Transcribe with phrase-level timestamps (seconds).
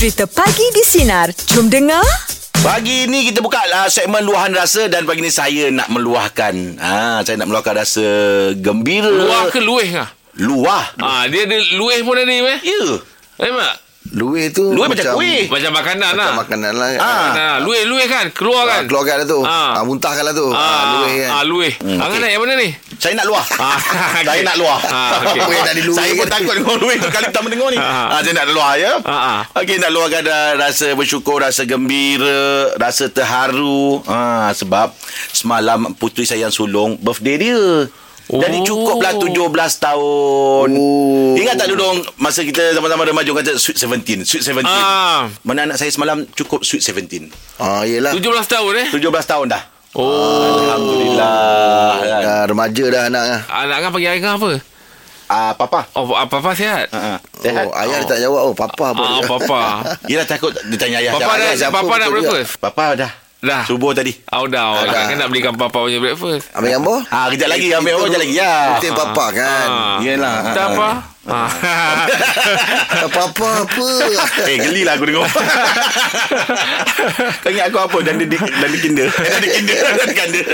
[0.00, 1.28] Cerita Pagi di Sinar.
[1.52, 2.00] Jom dengar.
[2.64, 6.80] Pagi ni kita buka uh, segmen luahan rasa dan pagi ni saya nak meluahkan.
[6.80, 8.06] Ha, saya nak meluahkan rasa
[8.56, 9.12] gembira.
[9.12, 10.08] Luah ke lueh kah?
[10.40, 10.96] Luah.
[11.04, 12.64] Ah, dia ada lueh pun ada ni meh.
[12.64, 12.96] Ya.
[13.44, 13.76] Eh mak.
[14.10, 15.46] Luih tu Luih macam kuih.
[15.46, 16.26] Macam makanan lah.
[16.28, 17.28] Macam makanan lah Ah.
[17.30, 18.82] Nah, lueh lueh kan keluar kan.
[18.84, 19.78] Keluarkan lah tu Ah.
[19.78, 19.82] ah.
[19.82, 20.58] Muntahkan lah tu ah.
[20.58, 21.72] Ah, Luih kan Ah, lueh.
[21.76, 22.18] Hmm, Angan okey.
[22.18, 22.68] nak yang mana ni?
[22.96, 23.46] Saya nak luah.
[23.56, 23.78] Ah,
[24.18, 24.42] saya okey.
[24.42, 24.80] nak luah.
[25.22, 25.40] Okey.
[25.40, 26.30] Apa yang tak diluih Saya pun kan?
[26.32, 27.78] takut dengan luih tu kali pertama dengar ni.
[27.78, 28.06] Ah.
[28.08, 28.92] Ah, saya nak luah ya.
[29.04, 29.40] Ah.
[29.54, 32.42] Okey nak luahkan uh, rasa bersyukur, rasa gembira,
[32.76, 34.02] rasa terharu.
[34.04, 34.90] Ah, sebab
[35.30, 37.62] semalam puteri saya yang sulung birthday dia.
[38.30, 38.64] Jadi Oh.
[38.64, 39.42] cukuplah 17
[39.76, 40.68] tahun.
[40.70, 41.34] Oh.
[41.34, 41.82] Ingat tak dulu
[42.16, 44.62] masa kita sama-sama remaja kata sweet 17, sweet 17.
[44.62, 45.26] Ah.
[45.42, 47.26] Mana anak saya semalam cukup sweet 17.
[47.56, 48.88] Ah, yelah 17 tahun eh.
[48.88, 49.62] 17 tahun dah.
[49.92, 50.46] Oh.
[50.62, 51.90] Alhamdulillah.
[51.98, 52.20] Kan?
[52.22, 53.40] Dah remaja dah anak ah.
[53.58, 54.50] Anak kan panggil Angah apa?
[55.26, 55.86] Ah, papa.
[55.92, 56.90] Oh, apa-apa sihat?
[56.90, 57.62] Ha, Sehat.
[57.64, 59.26] Oh, ayah dia tak jawab Oh papa apa Ah, dia?
[59.28, 59.60] papa.
[60.10, 61.14] Yelah takut dia tanya ayah.
[61.14, 62.10] Papa Ayah, dah, siapa papa juga?
[62.12, 62.52] breakfast?
[62.58, 63.10] Papa dah.
[63.40, 63.64] Dah.
[63.64, 64.12] Subuh tadi.
[64.30, 64.84] Oh, dah.
[64.84, 65.08] dah.
[65.08, 66.52] Kan nak belikan papa punya breakfast.
[66.52, 68.34] Ambil gambar Ah, kejap lagi ambil orang kejap lagi.
[68.36, 68.54] Ya.
[68.76, 69.96] Penting papa kan Ah.
[69.98, 70.36] Yelah.
[70.52, 70.90] Tak apa.
[71.20, 71.52] Ah.
[73.12, 73.88] Papa apa
[74.48, 75.28] Eh geli lah aku dengar
[77.44, 80.46] Kau ingat aku apa Dan dia Dan dia kinder Dan dia kinder Dan dia kinder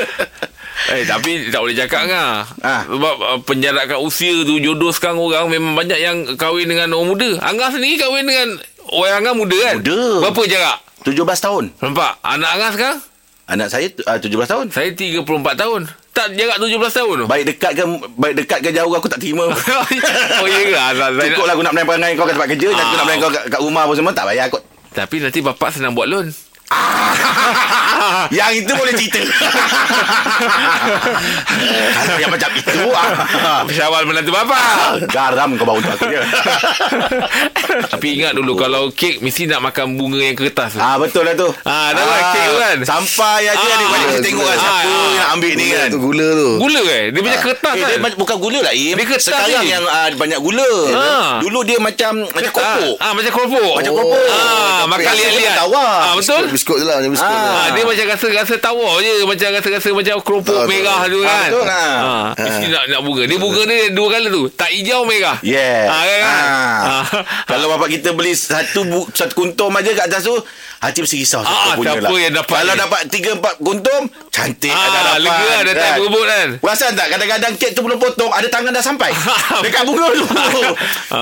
[0.90, 2.82] Eh tapi tak boleh cakap kan Ah.
[2.82, 7.30] Sebab uh, penjarakan usia tu Jodoh sekarang orang Memang banyak yang kahwin dengan orang muda
[7.46, 8.58] Angah sendiri kahwin dengan
[8.90, 10.00] Orang Angah muda kan Muda.
[10.28, 10.76] Berapa jarak
[11.06, 11.70] 17 tahun.
[11.78, 12.18] Nampak?
[12.20, 12.98] Anak Angah sekarang?
[13.46, 14.66] Anak saya uh, 17 tahun.
[14.74, 15.22] Saya 34
[15.54, 15.86] tahun.
[16.10, 17.26] Tak jarak 17 tahun tu?
[17.28, 17.84] Baik dekat ke
[18.16, 19.46] Baik dekat ke jauh Aku tak terima.
[20.42, 20.72] Oh ya ke?
[20.74, 22.96] Saya Cukup lah aku nak menaik perangai kau kat tempat kerja Dan aku Ah.
[22.96, 24.62] nak menaik kau kat, kat rumah apa semua Tak payah kot.
[24.90, 26.32] Tapi nanti bapak senang buat loan.
[28.34, 29.22] Yang itu boleh cerita.
[31.94, 35.06] Kalau yang macam itu ah, Syawal menantu bapak.
[35.06, 36.18] Garam kau bawa untuk aku je
[37.92, 41.34] Tapi ingat dulu Kalau kek Mesti nak makan bunga yang kertas tu Ah betul lah
[41.34, 41.48] tu.
[41.62, 42.78] Ah, dah lah, kek kan?
[42.83, 43.77] Sampai aja Ah.
[43.77, 44.62] ni kita tengok kan Gula.
[44.62, 45.89] siapa Ah, yang nak ambil ni Gula kan.
[45.89, 48.94] tu gula tu Gula eh Dia macam kertas Eh, kan dia bukan gula lah Im.
[48.94, 49.69] Dia kertas Sekarang ni.
[49.69, 50.71] yang uh, banyak gula.
[50.93, 51.31] Ah.
[51.38, 52.94] Dulu dia macam macam kopok.
[52.97, 53.75] Ah, ah, macam keropok.
[53.76, 53.99] Macam Oh.
[53.99, 54.26] kopok.
[54.28, 55.55] Ah, makan liat-liat.
[55.56, 55.93] tawar.
[56.03, 56.44] Ah, betul?
[56.49, 57.53] Biskut tu lah Macam biskut Ah.
[57.56, 61.49] Ah, dia macam rasa rasa tawar je macam rasa-rasa macam keropok merah tu Ah, kan.
[61.49, 61.97] betul, ah.
[61.97, 63.22] Ah, mesti nak nak bunga.
[63.25, 64.43] Dia bunga dia dua kala tu.
[64.50, 65.37] Tak hijau merah.
[65.43, 65.84] Yeah.
[65.87, 66.22] Ah, kan?
[67.56, 68.84] Kalau bapak kita beli satu
[69.17, 70.37] satu kuntum aja kat atas tu,
[70.78, 72.19] hati mesti risau Ah, siapa punya siapa lah.
[72.19, 72.81] yang dapat Kalau ni?
[72.81, 75.19] dapat tiga empat kuntum, cantik Ah, ada dapat.
[75.20, 76.48] lega ada time berebut kan?
[76.59, 79.10] Perasan tak kadang-kadang kek tu belum potong, ada tangan dah sampai.
[79.64, 80.25] Dekat bunga tu.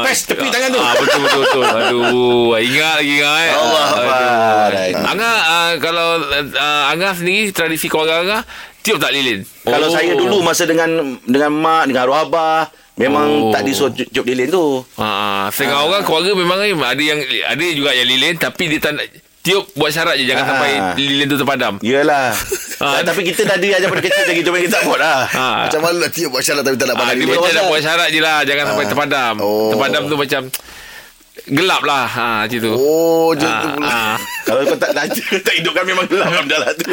[0.03, 0.81] Pes tepi tangan tu.
[0.81, 1.65] Ah, betul betul betul.
[1.65, 3.35] Aduh, ingat lagi kan.
[3.37, 3.51] eh.
[3.53, 3.97] Allah Aduh.
[3.97, 4.71] Akbar.
[5.07, 8.43] Angah ah, kalau uh, Angah sendiri tradisi keluarga Angah
[8.81, 9.43] tiup tak lilin?
[9.63, 9.91] Kalau Oh.
[9.91, 10.89] saya dulu masa dengan
[11.23, 13.51] dengan mak, dengan arwah abah, memang Oh.
[13.51, 14.85] tak disuruh cu- cup lilin tu.
[14.95, 18.93] Ah, setengah orang keluarga memang eh, ada yang ada juga yang lilin tapi dia tak
[18.95, 19.07] nak
[19.45, 20.49] tiup buat syarat je jangan Ah.
[20.51, 21.75] sampai lilin tu terpadam.
[21.79, 22.33] Yalah.
[22.75, 23.01] Ah.
[23.01, 25.47] Tapi kita dah diajar pada kecil lagi Cuma kita tak buat lah Ha.
[25.65, 27.65] Macam mana lah tiup buat syarat Tapi tak nak Ah, pandang dia dia macam nak
[27.71, 29.71] buat syarat je lah Jangan sampai terpadam Oh.
[29.71, 30.41] Terpadam tu macam
[31.35, 34.17] Gelap lah ha, Macam tu Oh macam Ah, tu pula ah.
[34.45, 35.05] Kalau kau tak tak,
[35.47, 36.85] tak hidupkan memang gelap dah lah tu.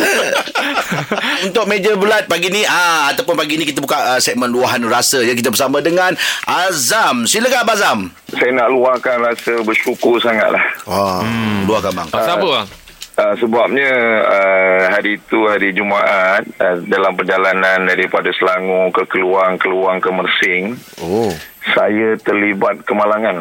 [1.46, 5.20] Untuk meja bulat pagi ni ah ataupun pagi ni kita buka uh, segmen luahan rasa
[5.20, 7.28] ya kita bersama dengan Azam.
[7.28, 8.00] Silakan Abang Azam.
[8.32, 10.64] saya nak luahkan rasa bersyukur sangatlah.
[10.88, 11.20] Ah.
[11.22, 12.08] Hmm, luahkan bang.
[12.10, 12.68] Pasal apa bang?
[13.12, 13.90] Uh, sebabnya
[14.24, 20.66] uh, hari itu hari Jumaat uh, dalam perjalanan daripada Selangor ke Keluang, Keluang ke Mersing,
[21.04, 21.30] Oh
[21.70, 23.38] saya terlibat kemalangan.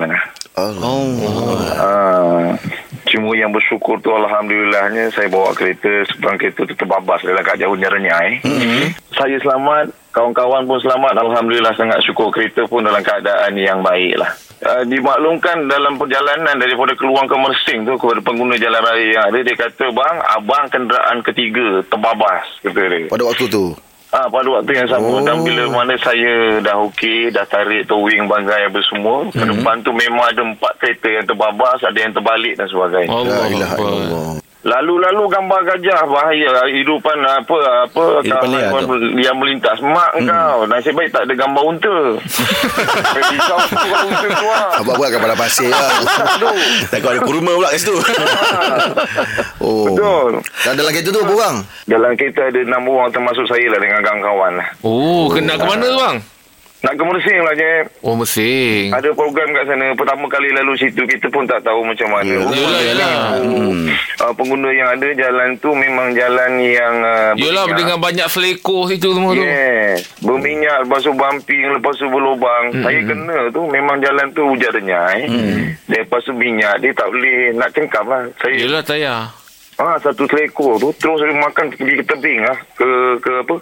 [0.60, 1.16] Oh,
[1.81, 2.53] Uh,
[3.08, 7.72] cuma yang bersyukur tu Alhamdulillahnya saya bawa kereta seberang kereta tu terbabas dalam kat jauh
[7.72, 8.44] Nyerenyai.
[8.44, 8.84] Mm-hmm.
[9.16, 11.16] Saya selamat, kawan-kawan pun selamat.
[11.16, 14.37] Alhamdulillah sangat syukur kereta pun dalam keadaan yang baik lah.
[14.60, 19.38] Uh, dimaklumkan dalam perjalanan daripada Keluang ke Mersing tu kepada pengguna jalan raya yang ada
[19.41, 23.08] dia kata bang abang kenderaan ketiga terbabas kata dia.
[23.08, 23.72] Pada waktu tu
[24.10, 25.22] Ah pada waktu yang sama Oh.
[25.22, 29.38] dan bila mana saya dah okey dah tarik towing banggai apa semua mm-hmm.
[29.38, 33.06] ke depan tu memang ada empat kereta yang terbabas ada yang terbalik dan sebagainya.
[33.06, 33.87] La Allah Akbar.
[33.87, 40.28] illallah Lalu-lalu gambar gajah bahaya hidupan apa apa Hidupan liar kawan yang melintas mak hmm.
[40.28, 41.96] kau nasib baik tak ada gambar unta.
[43.16, 43.58] Risau
[44.20, 44.68] keluar.
[44.76, 46.04] Abang buat kat pada pasir lah.
[46.92, 47.96] Takut ada kurma pula kat situ.
[49.64, 50.44] Oh Betul.
[50.64, 51.56] Dan dalam kereta tu berapa orang?
[51.88, 54.52] Dalam kereta ada enam orang termasuk saya lah dengan kawan-kawan.
[54.84, 56.16] Oh kena ke mana tu bang?
[56.81, 57.85] Nak ke Mersing lah, Jeb.
[58.00, 59.93] Oh Mesing Ada program kat sana.
[59.93, 62.35] Pertama kali lalu situ, kita pun tak tahu macam mana.
[62.49, 63.15] Yelah yelah
[64.21, 67.79] Uh, pengguna yang ada jalan tu memang jalan yang uh, Yelah berminyak.
[67.79, 70.12] dengan banyak selekor situ semua tu Yes.
[70.21, 72.65] Berminyak, lepas tu bumping, lepas tu berlubang.
[72.71, 72.85] Hmm.
[72.85, 75.25] Saya kena tu, memang jalan tu hujan renyai.
[75.25, 75.73] Hmm.
[75.87, 78.29] Lepas tu minyak, dia tak boleh nak cengkam lah.
[78.37, 79.21] Saya, Yelah tayar
[79.81, 82.56] ah, satu selekor tu, terus makan pergi ke tebing lah.
[82.77, 82.88] Ke,
[83.19, 83.55] ke apa,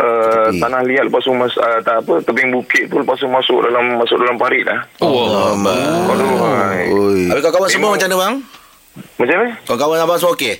[0.00, 3.60] uh, tanah liat, lepas tu mas, uh, tak apa, tebing bukit tu, lepas tu masuk
[3.68, 4.80] dalam masuk dalam parit lah.
[5.04, 5.52] Oh,
[6.08, 6.88] Aduh, hai.
[6.88, 7.20] Oi.
[7.28, 8.34] Habis kawan-kawan semua macam mana bang?
[9.20, 9.50] Macam mana?
[9.68, 10.54] Kawan-kawan abang semua okey?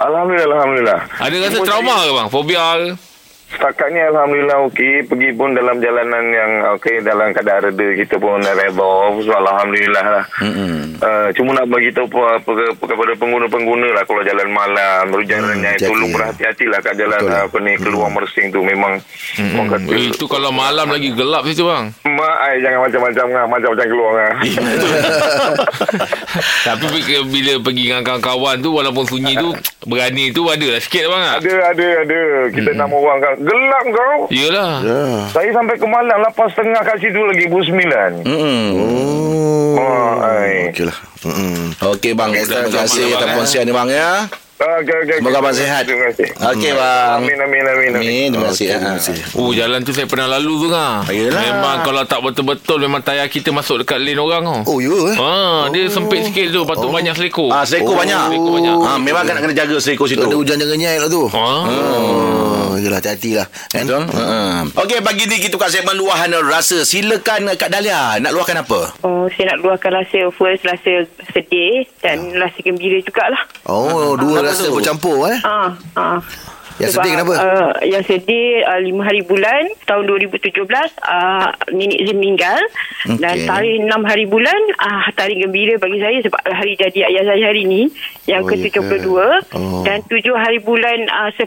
[0.00, 1.00] Alhamdulillah, Alhamdulillah.
[1.22, 2.28] Ada rasa trauma ke bang?
[2.32, 3.13] Fobia ke?
[3.54, 5.06] Setakat ni Alhamdulillah okey.
[5.06, 7.00] Pergi pun dalam jalanan yang okey.
[7.00, 8.92] Dalam keadaan reda kita pun reda.
[9.16, 10.24] So, Alhamdulillah lah.
[10.96, 15.42] Uh, cuma nak bagi tahu apa, apa, apa, kepada pengguna-pengguna lah kalau jalan malam, berjalan
[15.44, 15.84] Hmm, hmm, hati-hati.
[15.86, 17.42] tolong berhati-hati lah kat jalan Betul lah.
[17.44, 18.92] apa ni keluar Mersing tu memang
[19.34, 19.52] hmm.
[19.52, 23.44] orang kata Eh, itu kalau malam lagi gelap situ bang mak ai jangan macam-macam lah,
[23.44, 24.32] macam-macam keluar lah.
[26.66, 26.84] Tapi
[27.24, 29.50] bila- pergi dengan kawan-kawan tu Walaupun sunyi tu
[29.84, 32.18] Berani tu ada lah sikit bang ada ada ada
[32.48, 32.78] kita hmm.
[32.78, 34.18] enam orang kan gelap kau.
[34.32, 35.02] Yelah Ya.
[35.30, 38.10] Saya sampai ke malam lapan setengah kat situ lagi bu sembilan.
[38.24, 38.64] Mm-mm.
[38.74, 39.76] Oh.
[39.76, 40.68] Oh.
[40.72, 40.98] Okey lah.
[41.24, 41.60] Mm-mm.
[41.94, 43.20] Okey bang, terima kasih Bang, atas eh.
[43.20, 44.10] perkongsian ni bang ya.
[44.54, 45.82] Okay, okay, Semoga abang sihat.
[45.82, 46.30] Terima kasih.
[46.30, 47.18] Okey bang.
[47.18, 47.90] Amin, amin, amin.
[47.90, 47.98] amin.
[47.98, 48.66] Amin, terima kasih.
[48.66, 48.96] Okey, terima Ha.
[48.96, 49.16] kasih.
[49.34, 51.42] Oh jalan tu saya pernah lalu tu kan Yelah.
[51.42, 55.16] Memang kalau tak betul-betul Memang tayar kita masuk dekat lane orang tau Oh, ya eh?
[55.16, 58.30] Ah, dia sempit sikit tu Patut banyak selekor Ah, selekor Oh, banyak.
[58.30, 58.76] selekor banyak.
[58.78, 60.22] Ah, memang kan nak kena jaga selekor situ.
[60.22, 61.22] Ada hujan jangan nyai lah tu.
[61.28, 61.62] Ah.
[62.64, 63.46] Oh, yelah hati-hati lah.
[63.68, 63.84] Kan?
[63.84, 64.02] Betul?
[64.08, 64.58] Uh-huh.
[64.76, 66.82] Okey, pagi ni kita buka segmen luahan rasa.
[66.82, 68.98] Silakan Kak Dahlia, nak luahkan apa?
[69.00, 73.42] Oh, saya nak luahkan rasa first rasa sedih dan rasa gembira jugalah.
[73.64, 74.74] Oh, dua rasa tu?
[74.76, 75.38] bercampur eh.
[75.44, 76.20] Ah, ah.
[76.74, 77.34] Yang sedih kenapa?
[77.38, 80.58] Uh, yang sedih uh, 5 hari bulan tahun 2017
[81.06, 82.58] uh, nenek saya meninggal
[83.06, 83.22] okay.
[83.22, 87.46] dan tarikh 6 hari bulan uh, tarikh gembira bagi saya sebab hari jadi ayah saya
[87.46, 87.86] hari ni
[88.26, 88.74] yang Oh, ya ke?
[88.74, 89.06] ke-72
[89.54, 89.86] Oh.
[89.86, 91.46] dan 7 hari bulan uh, 10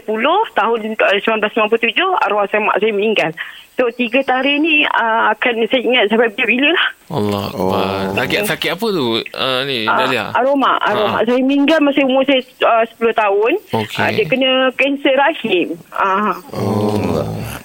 [0.56, 3.30] tahun uh, 1997 arwah saya mak saya meninggal.
[3.78, 6.86] So tiga tarikh ni uh, akan saya ingat sampai bila-bila lah.
[7.08, 7.70] Allah Oh.
[7.70, 8.10] oh.
[8.12, 11.24] Sakit sakit apa tu uh, Ni Ah, Dahlia aroma aroma Ah.
[11.24, 13.96] saya meninggal masa umur saya uh, 10 tahun Okey.
[13.96, 16.34] Ah, dia kena kanser rahim ah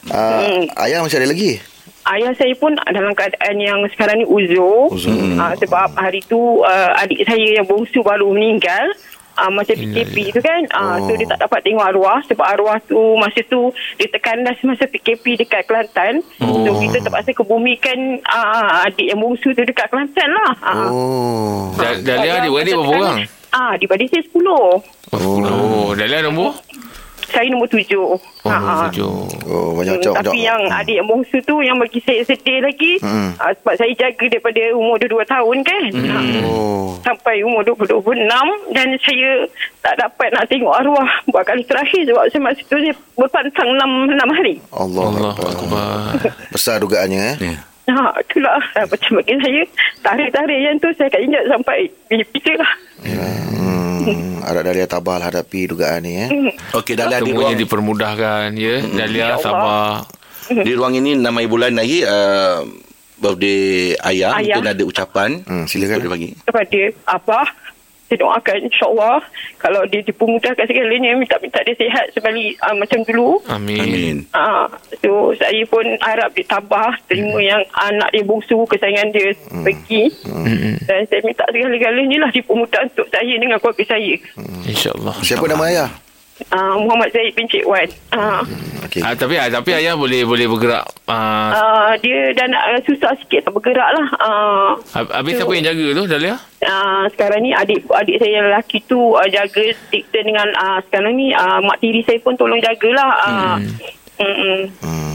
[0.07, 1.57] Ah, ayah masih ada lagi?
[2.05, 5.15] ayah saya pun dalam keadaan yang sekarang ni uzur, Uzur.
[5.35, 8.91] Ah, sebab hari tu uh, adik saya yang bongsu baru meninggal
[9.35, 11.05] uh, masa PKP tu kan uh, Oh.
[11.05, 15.37] so dia tak dapat tengok arwah sebab arwah tu masa tu dia terkandas masa PKP
[15.37, 16.77] dekat Kelantan so Oh.
[16.77, 20.87] kita terpaksa kebumikan uh, adik yang bongsu tu dekat Kelantan lah Ah.
[20.87, 21.73] Oh.
[21.73, 23.17] Dah- Dahlia adik-beradik berapa orang?
[23.49, 24.49] Ah, adik-beradik saya 10.
[24.49, 24.81] Oh,
[25.13, 25.89] oh.
[25.93, 26.57] Dahlia nombor?
[27.33, 28.05] Saya nombor tujuh.
[28.05, 28.85] Oh, Ha, nombor ha.
[28.87, 29.13] tujuh
[29.45, 30.15] Oh, banyak Hmm, cok.
[30.21, 33.33] tapi yang adik yang bongsu tu yang bagi saya sedih lagi Hmm.
[33.35, 36.93] uh, sebab saya jaga daripada umur 22 tahun kan ha, Oh.
[37.01, 38.29] sampai umur 20-26
[38.69, 39.29] dan saya
[39.79, 43.81] tak dapat nak tengok arwah buat kali terakhir sebab saya masa tu saya berpantang 6,
[44.13, 45.03] 6 hari Allah.
[45.03, 46.13] Allah Akbar.
[46.49, 47.35] Besar dugaannya eh.
[47.41, 47.57] Ya.
[47.89, 49.61] Ha, itulah uh, macam bagi saya
[50.01, 51.77] tarikh-tarikh yang tu saya akan ingat sampai
[52.07, 52.73] bila-bila lah
[54.03, 56.29] Hmm, harap Dahlia tabah lah hadapi dugaan ni eh.
[56.75, 60.03] Okey, Dahlia di Semuanya ruang, dipermudahkan ya Dahlia Ya sabar
[60.51, 62.67] di ruang ini 6 bulan lagi uh,
[63.15, 64.35] birthday ayah.
[64.35, 64.59] Ayah.
[64.59, 65.29] Mungkin ada ucapan.
[65.47, 66.03] Hmm, silakan.
[66.03, 66.29] Boleh bagi.
[66.43, 67.47] kepada Abah
[68.09, 69.19] saya doakan insyaAllah.
[69.57, 73.39] Kalau dia dipermudahkan segalanya minta-minta dia sihat sebalik uh, macam dulu.
[73.47, 74.17] Amin, Amin.
[74.35, 74.67] Ah,
[74.99, 79.31] so saya pun harap dia tabah terima yang anak dia bongsu kesayangan dia
[79.63, 80.03] pergi
[80.85, 84.13] dan saya minta segala-galanya lah dipermudah untuk saya dengan keluarga saya.
[84.67, 85.15] InsyaAllah.
[85.23, 86.02] Siapa nama ayah?
[86.49, 88.43] Ah, Muhammad Zaid bin Cik Wan ah,
[88.83, 88.99] Okey.
[88.99, 90.83] Ah, tapi ah, tapi ayah boleh boleh bergerak.
[91.05, 95.51] Ah, ah, dia dah nak uh, susah sikit tak bergerak lah ah, hab- habis siapa
[95.51, 96.35] yang jaga tu Dahlia?
[96.61, 101.13] ah, sekarang ni adik adik saya yang lelaki tu uh, jaga dikta dengan ah, sekarang
[101.13, 103.55] ni ah, mak tiri saya pun tolong jagalah ah,
[104.19, 104.59] mm-mm.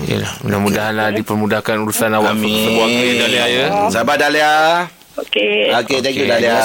[0.09, 2.49] Yalah, mudah-mudahan lah dipermudahkan urusan awak Amin.
[2.49, 3.67] sekeluarga Dahlia ya.
[3.93, 4.89] Sabar Dahlia.
[5.19, 5.75] Okey.
[5.75, 6.31] Okey, thank you Okey.
[6.31, 6.55] Dahlia.
[6.61, 6.63] Terima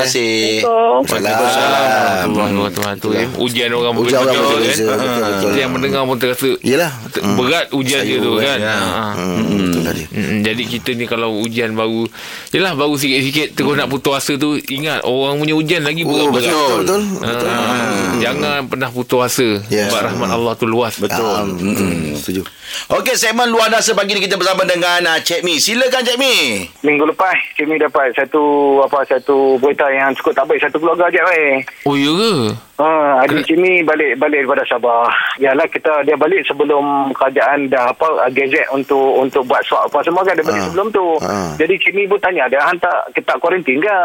[0.00, 0.32] kasih.
[1.04, 1.60] Terima kasih.
[1.60, 2.32] Assalamualaikum.
[2.32, 2.72] Waalaikumsalam.
[2.72, 3.24] Tuhan tu ya.
[3.36, 4.96] Ujian orang Ujian orang berbeza berbeza, kan.
[4.96, 5.50] betul, betul.
[5.52, 6.92] Yang mendengar pun terasa Yelah.
[7.10, 8.58] ter- berat ujian dia tu kan.
[8.58, 8.72] ya.
[8.72, 9.04] Ha.
[9.12, 10.02] Hmm, betul tadi.
[10.10, 12.08] Mm, jadi kita ni kalau ujian baru
[12.50, 16.50] Yelah baru sikit-sikit Terus nak putus asa tu Ingat orang punya ujian lagi Oh, berat-berat
[16.82, 17.46] betul, betul.
[17.46, 19.88] Ah, Jangan pernah putus asa Yes.
[19.88, 21.20] Sebab rahmat Allah tu luas Betul.
[21.26, 22.16] Ah, betul.
[22.16, 22.42] Setuju.
[22.88, 25.58] Okey, segmen luar rasa pagi ni kita bersama dengan uh, Cik Mi.
[25.58, 26.62] Silakan Cik Mi.
[26.80, 28.42] Minggu lepas kami dah dapat satu
[28.80, 31.58] apa satu berita yang cukup tak baik satu keluarga je weh.
[31.84, 32.32] Oh ya ke?
[32.78, 32.88] Ha,
[33.26, 35.10] adik sini balik balik daripada Sabah.
[35.36, 40.22] Yalah kita dia balik sebelum kerajaan dah apa gazet untuk untuk buat swab apa semua
[40.22, 40.66] kan dia balik Ha.
[40.70, 41.06] sebelum tu.
[41.18, 41.58] Ha.
[41.58, 43.98] Jadi sini pun tanya dia hantar kita kuarantin ke?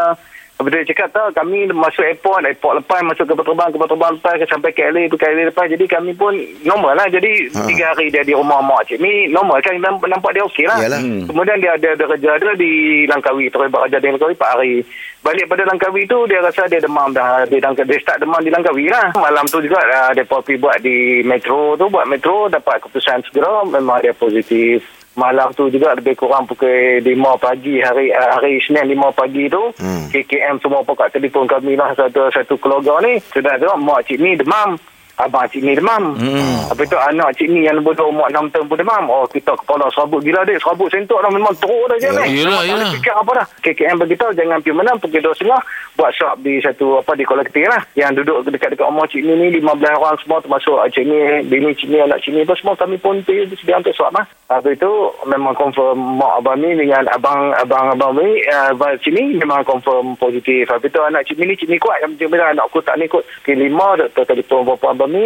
[0.56, 4.34] Tu dia cakap tak kami masuk airport Airport lepas Masuk kapal terbang Kapal terbang lepas
[4.48, 5.68] Sampai KLA tu KLA lepas.
[5.68, 6.32] Jadi kami pun
[6.64, 7.06] Normal lah.
[7.12, 7.68] Jadi Ha.
[7.68, 8.96] tiga hari dia di rumah mak cik.
[8.98, 10.80] Ni Normal kan nampak, nampak dia okey lah.
[10.80, 10.98] Yalah.
[10.98, 11.28] hmm.
[11.28, 12.72] Kemudian dia ada, kerja dia di
[13.04, 14.74] Langkawi Terus kerja di Langkawi 4 hari.
[15.20, 17.44] Balik pada Langkawi tu Dia rasa dia demam dah.
[17.44, 19.12] Dia, dia, dia start demam di Langkawi lah.
[19.12, 23.60] Malam tu juga uh, Dia pergi buat di metro tu Buat metro Dapat keputusan segera.
[23.68, 27.08] Memang dia positif Malam tu juga lebih kurang pukul 5
[27.40, 30.08] pagi hari uh, hari Senin 5 pagi tu Hmm.
[30.12, 34.36] KKM semua pokok telefon kami lah satu satu keluarga ni sudah tu mak cik ni
[34.36, 34.76] demam
[35.16, 36.12] abang cik ni demam.
[36.14, 36.68] Hmm.
[36.68, 39.04] apa tu anak cik ni yang lebih umur 6 tahun pun demam.
[39.06, 42.24] Oh kita kepala serabut gila dek serabut sentuk dah memang teruk dah je Yalah.
[42.24, 42.76] ni Yalah, Tak yalah.
[42.76, 43.46] boleh fikir apa dah.
[43.60, 45.62] KKM beritahu jangan pergi menang pukul 2 setengah.
[45.96, 47.80] Buat swab di satu apa di kolektif lah.
[47.94, 49.64] Yang duduk dekat-dekat rumah cik ni ni 15
[49.96, 53.16] orang semua termasuk cik ni bini cik ni anak cik ni pun semua kami pun
[53.20, 54.92] pergi sedia untuk swab lah Habis itu
[55.26, 59.64] memang confirm mak abang ni dengan abang abang abang ni uh, abang cik ni memang
[59.64, 60.68] confirm positif.
[60.68, 61.98] Habis itu anak cik ni cik ni kuat.
[61.98, 63.24] Yang bila anak aku tak ni ikut.
[63.42, 65.24] Ke lima doktor telefon bapa ni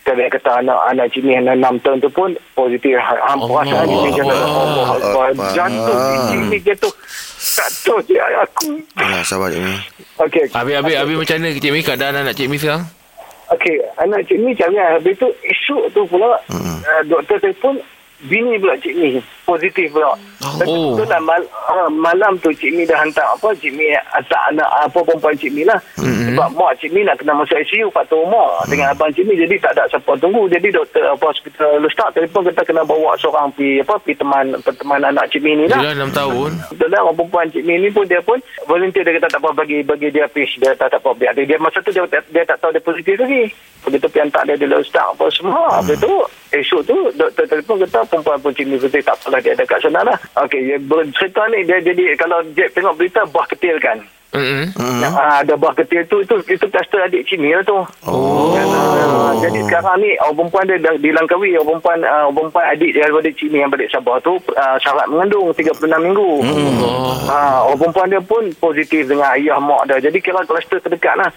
[0.00, 2.98] dia kata anak anak cik ni anak enam tahun tu pun positif.
[2.98, 4.58] Hampir Allah rasa ni dia kata Allah.
[4.58, 5.26] Allah Akbar.
[5.30, 5.50] Allah.
[5.54, 5.96] Jatuh
[6.26, 6.94] cik ni jatuh.
[7.40, 8.70] Tak tahu je aku.
[8.96, 9.76] Alah sabar cik ni
[10.18, 10.44] Okey.
[10.50, 12.84] Habis, habis, habis macam mana Cik Mi keadaan anak Cik Mi sekarang?
[13.50, 14.98] Okey, anak cik ni jangan.
[14.98, 16.78] Habis tu esok tu pula Hmm.
[16.82, 17.78] uh, doktor telefon
[18.28, 19.16] bini pula cik ni
[19.48, 20.12] positif pula.
[20.64, 20.96] Oh.
[20.96, 24.68] Tu lah mal, uh, malam tu cik ni dah hantar apa cik ni hantar anak
[24.84, 25.80] apa perempuan cik ni lah.
[25.96, 26.36] Mm-hmm.
[26.36, 28.68] Sebab mak cik ni nak kena masuk ICU faktor umur mm.
[28.68, 30.46] dengan abang cik ni jadi tak ada siapa tunggu.
[30.52, 35.00] Jadi doktor apa hospital Lestak telefon kita kena bawa seorang pi apa pi teman teman
[35.00, 35.80] anak cik ni lah.
[35.80, 36.50] Yelah 6 tahun.
[36.76, 39.50] Betul lah orang perempuan cik Mi ni pun dia pun volunteer dia kata tak apa
[39.56, 42.42] bagi bagi dia fish dia tak tak apa dia, dia masa tu dia, dia, dia
[42.44, 43.50] tak tahu dia positif lagi
[43.84, 46.12] begitu pergi hantar dia di ustaz apa semua habis tu
[46.52, 49.78] esok tu doktor telefon kata perempuan pun cik Mi positif tak apalah dia ada kat
[49.80, 53.98] sana lah ok dia bercerita ni dia jadi kalau dia tengok berita bah ketil kan
[54.30, 54.70] Mm-mm.
[54.78, 55.02] Hmm.
[55.02, 58.50] yang, ah, ada bah ketil tu itu itu plaster adik Mi lah tu Oh
[59.30, 62.66] Ah, jadi sekarang ni orang perempuan dia dah di Langkawi orang perempuan uh, orang perempuan
[62.74, 66.30] adik dia daripada cik ni yang balik Sabah tu uh, syarat mengandung 36 minggu.
[66.42, 66.82] Hmm.
[67.30, 70.10] Ha, orang perempuan dia pun positif dengan ayah mak dia.
[70.10, 71.30] Jadi kira kluster terdekat lah.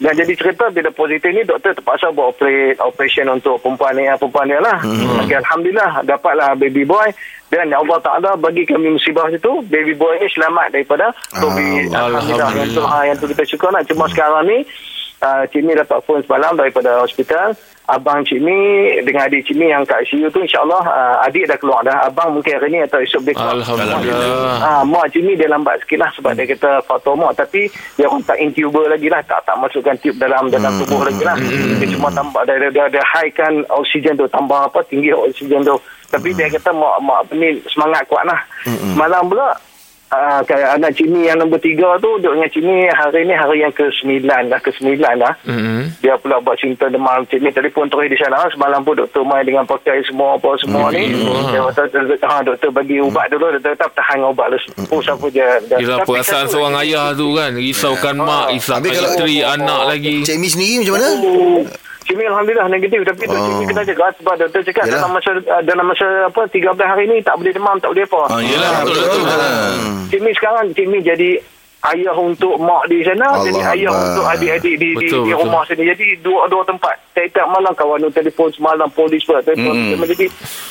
[0.00, 4.48] Dan jadi cerita bila positif ni doktor terpaksa buat operate, operation untuk perempuan ni perempuan
[4.48, 4.80] dia lah.
[4.80, 5.28] Hmm.
[5.28, 7.04] Okay, Alhamdulillah dapatlah baby boy
[7.52, 11.92] dan Allah Ta'ala bagi kami musibah itu baby boy ni selamat daripada COVID.
[11.92, 12.48] Alhamdulillah.
[12.56, 13.84] Yang tu, ha, yang tu kita syukur lah.
[13.84, 14.64] Cuma sekarang ni
[15.20, 17.54] uh, Cik Mi dapat phone semalam daripada hospital.
[17.90, 18.54] Abang Cik Mi
[19.02, 22.06] dengan adik Cik Mi yang kat ICU tu insyaAllah uh, adik dah keluar dah.
[22.06, 23.58] Abang mungkin hari ni atau esok dia keluar.
[23.58, 24.56] Alhamdulillah.
[24.62, 27.34] Ah, mak Cik Mi dia lambat sikit lah sebab dia kata faktor mak.
[27.36, 27.66] Tapi
[27.98, 29.20] dia orang tak intuber lagi lah.
[29.26, 31.36] Tak tak masukkan tube dalam dalam tubuh lagi lah.
[31.80, 35.66] dia cuma tambah dia, dia, dia, dia high kan oksigen tu tambah apa tinggi oksigen
[35.66, 35.76] tu.
[36.10, 38.38] Tapi dia kata mak mak ni semangat kuat lah.
[38.94, 39.54] Malam pula
[40.10, 40.42] Uh,
[40.74, 43.70] anak Cik Mi yang nombor tiga tu duduk dengan Cik Mi hari ni hari yang
[43.70, 45.86] ke-9 dah ke-9 dah Mm-mm.
[45.98, 49.46] dia pula buat simptom demam Cik Mi telefon terus di sana semalam pun doktor main
[49.46, 51.14] dengan pakai semua apa semua ni.
[51.14, 51.86] Dia kata
[52.26, 54.90] ha, doktor bagi ubat dulu doktor kata tahan ubat dulu.
[54.90, 59.46] Oh siapa je Dah- Yelah tapi perasaan seorang ayah tu kan Risaukan mak Risaukan isteri
[59.46, 60.26] Anak lagi.
[60.26, 61.10] Cik Mi sendiri macam mana
[62.12, 63.34] Mi Alhamdulillah negatif tapi oh.
[63.34, 64.94] Cik Mi kena jaga sebab doktor cakap Yelah.
[64.96, 68.20] dalam masa uh, dalam masa apa 13 hari ni tak boleh demam tak boleh apa
[68.28, 69.22] Ah, Yelah betul betul
[70.08, 71.30] Cik Mi sekarang Mi jadi
[71.82, 74.04] ayah untuk mak di sana Allah jadi ayah Akbar.
[74.06, 75.40] untuk adik-adik di, di, Betul, di betul.
[75.40, 79.72] rumah sini jadi dua dua tempat tiap-tiap malam kawan tu telefon semalam polis pula telefon
[79.72, 80.00] Hmm.
[80.02, 80.26] jadi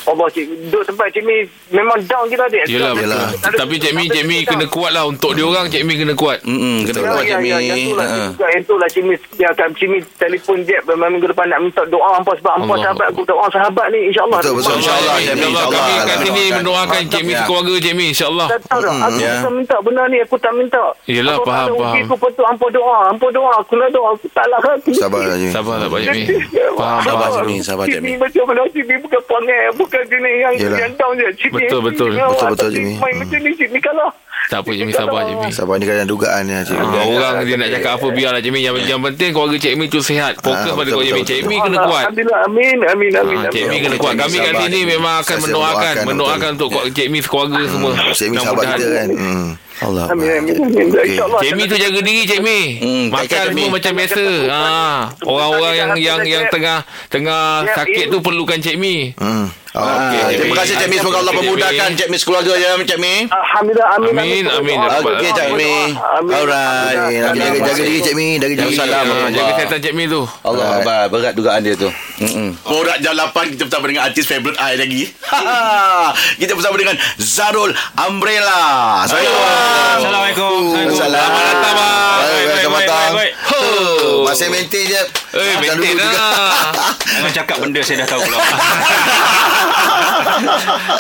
[0.06, 1.38] Allah cik dua tempat Cik Mi
[1.70, 3.30] memang down gila dia Yelah Yelah.
[3.30, 6.14] betul Tapi Cik Mi Cik Mi kena kuat lah Untuk dia orang Cik Mi kena
[6.14, 7.48] kuat Hmm, kena Ya, buat ya, Cik Mi.
[7.48, 8.18] ya, yang itulah, Ha.
[8.28, 11.60] juga, yang itulah Cik Mi, yang kat Cik Mi telefon Jeb memang minggu depan nak
[11.62, 14.40] minta doa apa sebab apa sahabat aku doa sahabat ni insyaAllah.
[14.40, 14.74] Betul, betul.
[14.76, 16.56] InsyaAllah, InsyaAllah Kami kat sini Doakan.
[16.58, 18.62] mendoakan Cik Mi sekeluarga Cik Mi InsyaAllah Tak.
[18.80, 20.18] Aku tak minta benda ni.
[20.20, 20.84] Aku tak minta.
[21.06, 21.96] Yelah, faham, tak faham.
[22.02, 22.98] Aku patut hampa doa.
[23.08, 23.52] Hampa doa.
[23.60, 24.10] Aku nak doa.
[24.12, 24.60] Aku tak lah.
[24.90, 26.24] Sabar Sabar sabar Cik Mi
[26.72, 27.56] Faham Sabar, faham Cik Mi.
[27.60, 28.12] Sabar, Cik Mi.
[28.16, 29.66] Macam mana Cik Mi bukan panggil.
[29.76, 30.78] Bukan jenis yang, Yelah.
[30.80, 31.28] yang down je.
[31.36, 31.58] Cik Mi.
[31.62, 32.10] Betul, betul.
[32.14, 32.94] Betul-betul, Cik Mi.
[32.98, 34.12] Main macam ni Cik Mi kalah.
[34.50, 37.54] Tak apa Mi sabar Mi Sabar ni kadang dugaan ya Cik Mi Ah, Orang dia
[37.54, 40.58] nak cakap apa Biarlah Cik Mi Yang, yang penting keluarga Cik Mi tu sihat Fokus
[40.66, 41.66] Ah, pada betul, keluarga Cik Mi betul, Cik Mi betul.
[41.70, 42.40] kena kuat Alhamdulillah.
[42.42, 42.78] Amin.
[42.82, 43.12] Amin.
[43.14, 43.38] Amin.
[43.38, 43.80] Ah, Cik Mi amin.
[43.86, 47.92] kena kuat Kami kat sini memang akan mendoakan doakan, Mendoakan untuk Cik Mi sekeluarga semua
[48.10, 48.80] Cik Mi sabar Mudah-mudahan.
[48.80, 49.48] kita kan hmm.
[49.82, 50.06] Allah.
[50.08, 50.28] Amin.
[50.38, 50.56] Amin.
[50.58, 50.86] amin.
[50.90, 51.08] Okey.
[51.10, 51.40] InsyaAllah.
[51.40, 53.62] Cik Mi tu jaga diri Cik Mi Hmm, Makan baik, Cik Mi.
[53.62, 54.62] semua macam biasa ha,
[55.22, 58.12] Orang-orang yang yang yang tengah Tengah Ya, sakit ya.
[58.12, 59.48] tu perlukan Cik Mi Hmm.
[59.72, 60.98] Ah, terima kasih Cik Mi.
[60.98, 61.54] Semoga Allah Okey, Cik Mi.
[61.54, 63.14] memudahkan Cik Mi sekeluarga ya Cik Mi.
[63.28, 64.78] Alhamdulillah amin Amin, amin.
[64.82, 65.74] Okey Cik Mi.
[66.26, 66.98] Alright.
[67.14, 68.28] Jaga, jaga, jaga diri Cik Mi.
[68.36, 68.74] Jaga diri.
[68.74, 69.06] Salam.
[69.30, 70.22] Jaga kesihatan Cik Mi tu.
[70.42, 71.90] Allah Akbar Berat dugaan dia tu.
[72.20, 72.52] Mm-mm.
[72.60, 75.04] Borak jam 8 Kita bersama dengan artis favorite I lagi.
[76.42, 78.62] Kita bersama dengan Zarul Umbrella.
[79.06, 80.02] Assalamualaikum.
[80.02, 80.60] Assalamualaikum.
[80.92, 81.14] Selamat
[81.46, 82.18] datang bang.
[82.20, 83.12] Baik, baik, Welcome baik, datang.
[83.14, 86.10] baik, Oh, Masih maintain je Eh dulu juga.
[86.10, 86.74] lah
[87.14, 88.40] Jangan cakap benda saya dah tahu pula.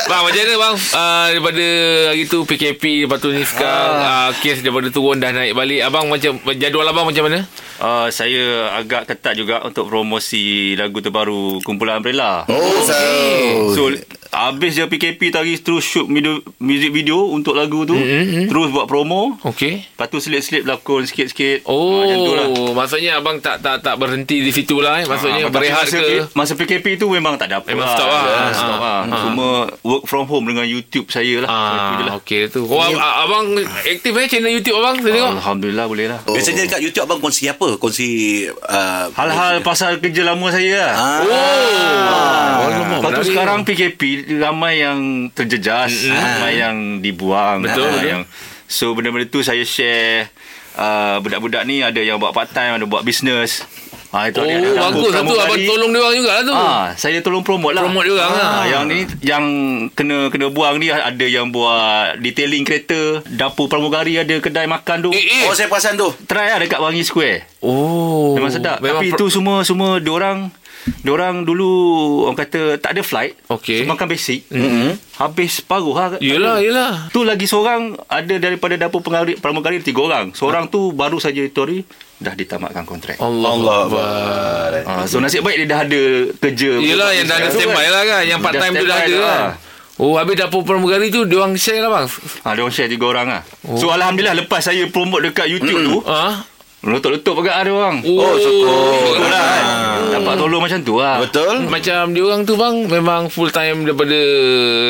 [0.09, 1.65] Bang macam mana bang uh, Daripada
[2.09, 6.09] hari tu PKP Lepas tu ni sekarang uh, Kes daripada turun Dah naik balik Abang
[6.09, 7.41] macam Jadual abang macam mana
[7.79, 12.43] Uh, saya agak ketat juga untuk promosi lagu terbaru Kumpulan Umbrella.
[12.51, 12.91] Oh, so,
[13.71, 13.83] So
[14.29, 17.97] habis je PKP tadi terus shoot video, music video untuk lagu tu.
[17.97, 18.45] Mm-hmm.
[18.45, 19.35] Terus buat promo.
[19.41, 21.65] Okey Lepas tu selip-selip lakon sikit-sikit.
[21.65, 22.47] Oh, macam tu lah.
[22.73, 25.05] maksudnya abang tak tak tak berhenti di situ lah eh.
[25.05, 26.17] Maksudnya tapi berehat masa, ke?
[26.31, 28.21] Masa PKP tu memang tak ada apa Memang stop lah.
[28.21, 28.99] Ah, stop lah.
[29.03, 29.19] ah.
[29.25, 29.47] Cuma
[29.81, 31.49] work from home dengan YouTube saya lah.
[31.49, 32.13] Itu je lah.
[32.13, 32.61] Ah, okey tu.
[32.63, 33.45] Oh, ab- abang
[33.81, 35.33] aktif eh channel YouTube abang saya tengok.
[35.35, 36.19] Alhamdulillah boleh lah.
[36.23, 37.75] Biasanya dekat YouTube abang kongsi apa?
[37.75, 38.09] Kongsi
[38.47, 40.93] uh, Hal-hal pasal kerja lama saya lah.
[40.93, 41.19] Ah.
[41.19, 44.01] Oh, alamak, Lepas tu sekarang PKP
[44.37, 44.99] ramai yang
[45.29, 48.07] terjejas, ramai yang dibuang, Betul, Ah, betul.
[48.07, 48.21] yang
[48.65, 50.29] so benda-benda tu saya share
[50.73, 53.63] uh, budak-budak ni ada yang buat part time, ada buat bisnes.
[54.09, 56.49] Ha, itu Oh, ada- ada bagus aku lah tu abang tolong dia orang jugalah tu.
[56.51, 57.85] Ah, saya tolong promote lah.
[57.85, 58.63] Promote dia orang Ah, lah.
[58.65, 59.45] Yang ni yang
[59.91, 65.09] kena kena buang ni ada yang buat detailing kereta, dapur pramugari ada kedai makan tu.
[65.11, 65.43] Eh, eh.
[65.45, 67.45] Oh saya perasan tu Try lah dekat Wangi Square.
[67.61, 68.33] Oh.
[68.33, 68.81] Memang sedap.
[68.81, 70.49] Memang Tapi pro- itu semua semua diorang
[70.99, 71.69] diorang dulu
[72.23, 73.35] orang kata tak ada flight.
[73.47, 73.83] Okey.
[73.83, 74.47] So, makan basic.
[74.47, 74.91] Mm-hmm.
[75.15, 76.15] Habis paruh lah.
[76.17, 76.91] Yelah, yelah.
[77.09, 80.25] Tu lagi seorang ada daripada dapur pramugari, pramugari tiga orang.
[80.31, 81.83] Seorang tu baru saja itu hari
[82.19, 83.15] dah ditamatkan kontrak.
[83.19, 83.49] Allah.
[83.53, 83.79] Allah
[84.79, 86.01] Ha, so nasib baik dia dah ada
[86.33, 86.71] kerja.
[86.79, 88.21] Yelah yang dah ada standby lah kan.
[88.25, 89.23] Yang part Dah time tu dah ada dah.
[89.23, 89.43] kan.
[89.99, 92.07] Oh, habis dapur pramugari tu dia orang share lah bang.
[92.07, 93.41] Ha, dia orang share tiga orang lah.
[93.67, 93.75] Oh.
[93.75, 96.39] So Alhamdulillah lepas saya promote dekat YouTube tu, Ah.
[96.81, 97.95] Letup-letup agak ada orang.
[98.01, 98.71] Oh, syukur.
[99.11, 99.63] Betul lah kan.
[100.09, 101.15] Dapat tolong macam tu lah.
[101.19, 104.19] Betul Macam dia orang tu bang memang full time daripada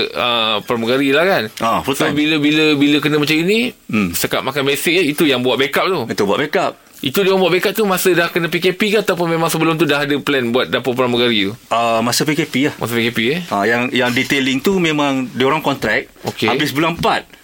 [0.08, 1.44] uh, pramugari lah kan.
[1.60, 2.16] Ah, full So time.
[2.16, 4.14] bila bila bila kena macam ini, Hmm.
[4.14, 6.00] sekat makan basic je itu yang buat backup tu.
[6.08, 6.78] Itu buat backup.
[7.00, 9.88] Itu dia orang buat backup tu masa dah kena PKP ke ataupun memang sebelum tu
[9.88, 11.54] dah ada plan buat dapur pramugari tu?
[11.68, 12.76] Uh, masa PKP lah.
[12.76, 13.42] Masa PKP eh.
[13.48, 16.46] Ha, yang yang detailing tu memang dia orang kontrak Okey.
[16.46, 17.39] habis bulan 4.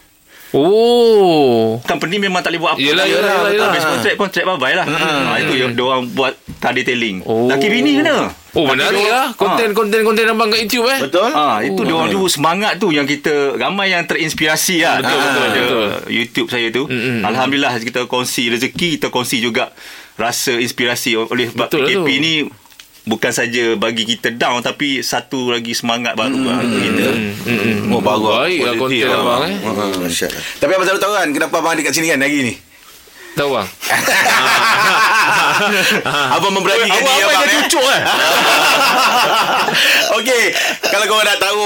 [0.56, 1.78] Oh.
[1.84, 2.80] Company memang tak boleh buat apa.
[2.80, 3.68] Yelah, yelah, yelah, yelah.
[3.70, 4.86] Habis kontrak kontrak bye-bye lah.
[4.86, 5.08] Ha,
[5.38, 7.22] itu yang dia orang buat car detailing.
[7.22, 7.46] Oh.
[7.46, 8.32] Laki bini kena.
[8.56, 11.92] Oh menarik dia orang- lah Konten-konten konten abang kat YouTube eh Betul Ah, itu dia
[11.92, 15.04] orang dulu semangat tu yang kita ramai yang terinspirasi lah.
[15.04, 15.86] Betul, betul, daripada betul.
[16.08, 16.84] YouTube saya tu.
[16.88, 17.20] Mm-mm.
[17.22, 19.76] Alhamdulillah kita kongsi rezeki, kita kongsi juga
[20.16, 22.24] rasa inspirasi oleh Betul lah PKP tu.
[22.24, 22.34] ni
[23.06, 27.08] bukan saja bagi kita down tapi satu lagi semangat baru lah untuk kita.
[27.94, 29.58] Oh bagus Baik lah konten Positif, abang eh.
[29.62, 30.44] Lah.
[30.58, 32.54] Tapi abang Zarul tahu kan Kenapa abang ada kat sini kan hari ni?
[33.36, 33.68] Tahu bang.
[36.40, 37.52] Abang memberanikan Awak diri apa abang yang eh.
[37.68, 38.02] cucuk eh.
[40.24, 40.44] Okey,
[40.88, 41.60] kalau korang nak tahu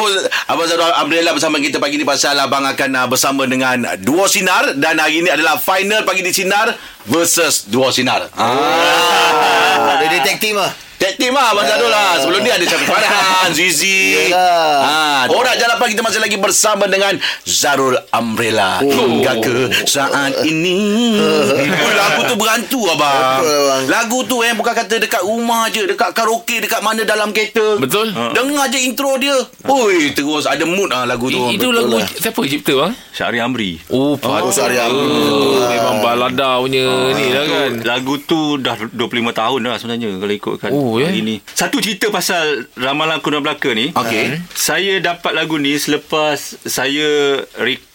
[0.50, 4.82] Abang Zarul Umbrella bersama kita pagi ni pasal abang akan uh, bersama dengan Duo Sinar.
[4.82, 6.74] Dan hari ni adalah final pagi di Sinar
[7.10, 8.30] versus Duo Sinar.
[8.34, 9.98] Ah.
[9.98, 10.72] Ada detektif lah.
[11.00, 12.20] Tag team lah Abang Zarul lah.
[12.20, 14.28] Sebelum ni ada Syafiq Farhan Zizi.
[14.36, 19.56] Ha, Orang jalapan kita masih lagi bersama dengan Zarul Umbrella Hingga ke
[19.88, 21.16] saat ini.
[21.16, 21.56] Oh,
[21.96, 23.40] Lagu tu berantu abang.
[23.40, 23.84] Betul, abang.
[23.88, 27.80] Lagu tu eh Bukan kata dekat rumah je Dekat karaoke Dekat mana dalam kereta.
[27.80, 28.12] Betul.
[28.36, 29.40] Dengar je intro dia.
[29.64, 31.40] Oi terus ada mood ah lagu tu.
[31.40, 33.80] I- Itu lagu Siapa yang cipta bang Syahri Amri.
[33.88, 35.08] Oh patut Syahri Amri.
[35.32, 38.96] Oh, Memang balada punya Ni lah kan Lagu tu dah 25
[39.32, 41.08] tahun dah sebenarnya kalau ikutkan Oh, ya?
[41.08, 41.36] hari ni.
[41.50, 43.90] Satu cerita pasal Ramalan Kuno Belaka ni.
[43.92, 44.38] Okey.
[44.52, 47.10] Saya dapat lagu ni selepas saya
[47.56, 47.88] record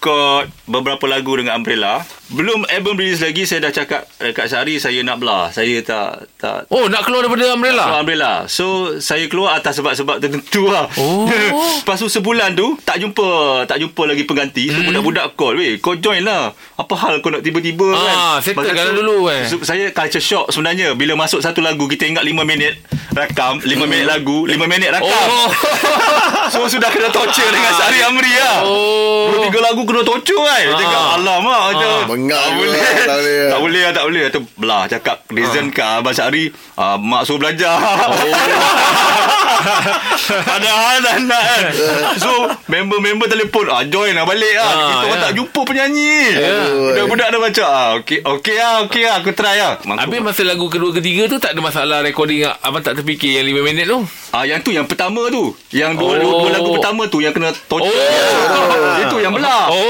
[0.65, 2.05] beberapa lagu dengan Umbrella.
[2.33, 5.53] Belum album release lagi saya dah cakap dekat Syahri saya nak belah.
[5.53, 8.33] Saya tak tak Oh nak keluar daripada keluar Umbrella Umbrella.
[8.49, 10.89] So saya keluar atas sebab-sebab tertentu lah.
[10.97, 11.29] Oh.
[11.85, 14.73] Lepas tu sebulan tu tak jumpa tak jumpa lagi pengganti.
[14.73, 16.57] So budak-budak call, "Weh, kau join lah.
[16.81, 19.45] Apa hal kau nak tiba-tiba Ah, kan?" settle Masa kan tu, dulu, eh.
[19.45, 22.81] so, saya culture shock sebenarnya bila masuk satu lagu kita ingat 5 minit
[23.13, 25.29] rakam, 5 minit lagu, 5 minit rakam.
[25.31, 25.49] Oh
[26.55, 28.65] So sudah kena torture dengan Sari Amri lah.
[28.65, 30.61] Oh Dua tiga lagu kena torture kan.
[30.61, 32.75] Dia cakap alamak macam Bengis Dengar Tak je boleh.
[32.75, 34.23] lah, Tak boleh Tak boleh lah, tak boleh.
[34.25, 37.79] Kata belah cakap reason kat Abang Syahri, ah, mak suruh belajar.
[40.25, 41.63] Padahal dah nak kan.
[42.17, 42.31] So,
[42.67, 44.67] member-member telefon, ah, join lah balik lah.
[44.67, 45.25] Ah, Kita orang ya.
[45.25, 46.17] tak jumpa penyanyi.
[46.35, 46.55] Ya.
[46.67, 49.73] Budak-budak dah macam, ah, okey, okey lah, okey lah, aku try lah.
[49.81, 53.63] Habis masa lagu kedua ketiga tu tak ada masalah recording abang tak terfikir yang 5
[53.63, 53.99] minit tu.
[54.31, 55.55] Ah yang tu yang pertama tu.
[55.71, 56.17] Yang dua, Oh.
[56.17, 57.87] dua, dua lagu pertama tu yang kena torture.
[57.87, 58.99] Oh.
[58.99, 59.71] Itu yang belah.
[59.71, 59.84] Oh.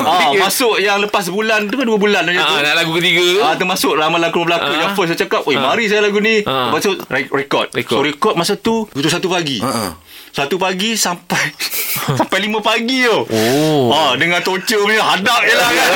[0.00, 2.54] Ah, masuk yang lepas sebulan tu kan dua bulan macam tu.
[2.54, 3.40] Ah, nak lagu ketiga tu.
[3.40, 4.80] Ah, termasuk ramalan keluar belakang Ah.
[4.80, 5.62] Yang first saya cakap Weh Ah.
[5.64, 6.68] mari saya lagu ni Ah.
[6.68, 7.66] Lepas tu re- record.
[7.70, 7.94] Record.
[7.94, 9.96] So record masa tu Itu satu pagi Ah.
[10.30, 11.54] Satu pagi sampai
[12.18, 13.86] Sampai lima pagi tu Oh.
[13.88, 15.86] ah, Dengan torture punya Hadap je lah kan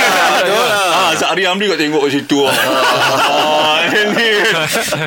[0.94, 2.54] ah, Sehari Amri kat tengok kat situ ah.
[2.54, 3.76] ah.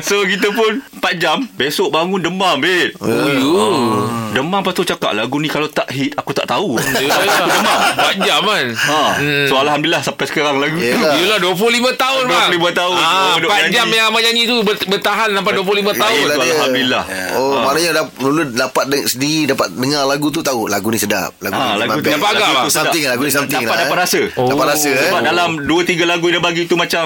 [0.00, 3.56] So kita pun 4 jam Besok bangun demam babe Oh, you.
[4.32, 7.78] Demam lepas tu cakap Lagu ni kalau tak hit Aku tak tahu Demam.
[7.94, 8.66] 4 jam kan.
[8.72, 9.00] ha.
[9.44, 11.14] So Alhamdulillah Sampai sekarang lagu Yelah.
[11.14, 11.52] Yelah 25
[11.94, 12.94] tahun bang 25 tahun.
[12.94, 13.94] ah, Oh, duk 4 jam nyanyi.
[13.94, 15.64] yang abang nyanyi tu ber- Bertahan sampai 25
[15.94, 16.52] tahun Yelah dia.
[16.54, 20.98] Alhamdulillah Oh maknanya dah, dulu dapat de- sendiri dapat dengar lagu tu tahu lagu ni
[20.98, 21.36] sedap.
[21.38, 22.76] Lagu Ha, ni lagu tu memang Dapat agak, lagu sedap.
[22.82, 24.02] Something lah, lagu ni something Dapat lah, dapat eh.
[24.02, 24.48] rasa Oh.
[24.48, 25.02] Dapat rasa eh.
[25.06, 27.04] Sebab dalam 2-3 lagu dia bagi tu macam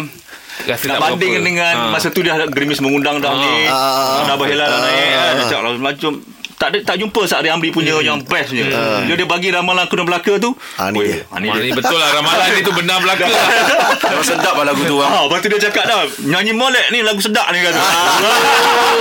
[0.59, 1.45] Rasa nak banding berapa.
[1.45, 1.91] dengan Ah.
[1.91, 3.67] masa tu dia gerimis mengundang dah ni.
[3.67, 4.25] Ah.
[4.25, 5.33] Dah berhelal dah naik kan.
[5.37, 6.11] Macam macam
[6.57, 8.65] tak ada tak jumpa Sa'ri Amri punya yang best punya.
[9.05, 10.57] Dia dia bagi ramalan kuda Melaka tu.
[10.75, 11.21] Ah, ni dia.
[11.27, 11.71] ah, ni dia.
[11.71, 13.29] betul lah Ramalan ni tu benar belaka
[14.09, 15.07] Memang sedap lah lagu tu bang.
[15.07, 17.81] Ha, lepas tu dia cakap dah Nyanyi molek ni lagu sedap ni kata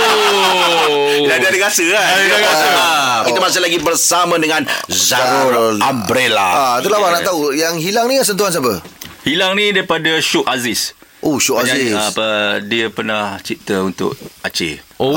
[0.06, 2.66] Oh Dah ada rasa kan Ada rasa.
[2.72, 8.06] Ah, Kita masih lagi bersama dengan Zarul Umbrella Ah, itulah bang nak tahu yang hilang
[8.06, 8.84] ni sentuhan siapa?
[9.24, 11.96] Hilang ni daripada Syuk Aziz Oh, Syuk Penyanyi, Aziz.
[11.96, 12.28] ah, apa,
[12.62, 15.16] Dia pernah cipta untuk Aceh Oh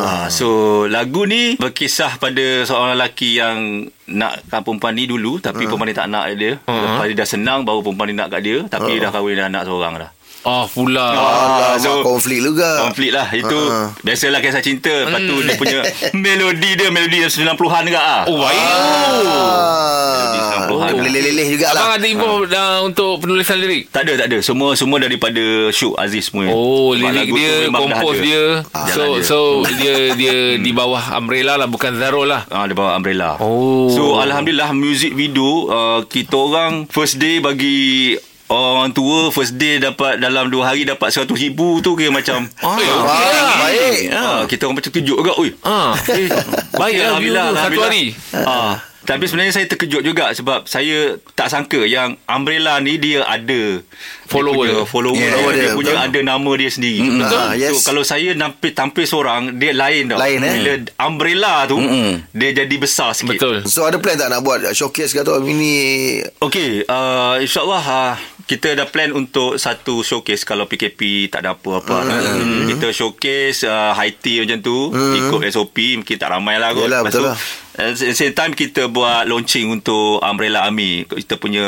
[0.00, 0.48] Ah, so
[0.88, 6.08] lagu ni berkisah pada seorang lelaki yang nakkan perempuan ni dulu tapi perempuan ni tak
[6.08, 6.56] nak dia.
[6.64, 9.46] Lepas dia dah senang baru perempuan ni nak kat dia tapi dia dah kahwin dah
[9.46, 10.10] anak seorang dah.
[10.42, 12.82] Ah pula Alamak, so- konflik juga.
[12.82, 13.92] Konflik lah Itu Ah.
[14.00, 15.78] Biasalah kisah cinta Lepas tu dia punya
[16.16, 18.20] Melodi dia Melodi 90-an juga ah.
[18.24, 20.86] Oh baik Ah, Oh.
[20.86, 21.92] leleh-leleh Abang jugalah.
[21.92, 26.26] ada info dah untuk penulisan lirik Tak ada tak ada Semua semua daripada Syuk Aziz
[26.26, 28.64] semua Oh, lirik dia, kompos dia.
[28.70, 29.22] Ah, so jalan dia.
[29.22, 29.36] so
[29.74, 32.44] dia dia di bawah umbrella lah bukan Zarul lah.
[32.48, 33.34] Ah, dia bawa umbrella.
[33.38, 33.88] Oh.
[33.88, 38.14] So alhamdulillah music video uh, kita orang first day bagi
[38.50, 42.66] orang tua first day dapat dalam 2 hari dapat 100 ribu tu kira macam ya,
[42.66, 43.56] Wah, okey lah.
[43.56, 44.00] baik.
[44.12, 45.50] ah, kita orang macam kejut juga oi.
[45.62, 45.94] Ah.
[46.10, 46.28] Eh,
[46.72, 48.04] Baik lah view tu, satu hari.
[48.34, 53.80] Ah, tapi sebenarnya saya terkejut juga sebab saya tak sangka yang Umbrella ni dia ada
[54.28, 54.62] Follower.
[54.62, 56.06] dia punya follower Yeah, dia, dia, punya betul.
[56.06, 56.98] ada nama dia sendiri.
[57.18, 57.34] Betul.
[57.34, 57.70] Ah, yes.
[57.72, 60.18] So kalau saya tampil tampil seorang dia lain tau.
[60.20, 60.52] Lain, eh?
[60.54, 62.22] Bila Umbrella tu Mm-mm.
[62.30, 63.34] dia jadi besar sikit.
[63.34, 63.66] Betul.
[63.66, 68.14] So ada plan tak nak buat showcase ke atau mini Okey, uh, insyaAllah uh,
[68.50, 72.02] kita dah plan untuk satu showcase kalau PKP tak ada apa-apa.
[72.02, 72.66] Hmm.
[72.66, 75.14] Kita showcase uh, high tea macam tu, hmm.
[75.22, 76.90] ikut SOP, mungkin tak ramai lah kot.
[76.90, 77.38] Yelah, betul tu, lah.
[77.80, 81.64] At the same time kita buat launching untuk Umbrella Army kita punya